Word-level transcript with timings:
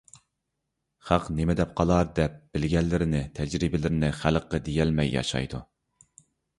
خەق 1.09 1.25
نېمە 1.39 1.55
دەپ 1.59 1.75
قالار 1.81 2.09
دەپ، 2.21 2.41
بىلگەنلىرىنى، 2.57 3.23
تەجرىبىلىرىنى 3.39 4.13
خەلققە 4.25 4.65
دېيەلمەي 4.69 5.19
ياشايدۇ. 5.21 5.67